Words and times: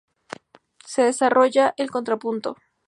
Se 0.83 1.03
desarrolla 1.03 1.75
el 1.77 1.91
contrapunto. 1.91 2.55